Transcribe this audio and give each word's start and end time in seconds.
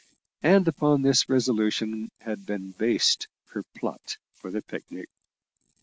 And 0.41 0.67
upon 0.67 1.03
this 1.03 1.29
resolution 1.29 2.09
had 2.21 2.43
been 2.43 2.71
based 2.71 3.27
her 3.49 3.61
plot 3.75 4.17
for 4.33 4.49
the 4.49 4.63
picnic. 4.63 5.09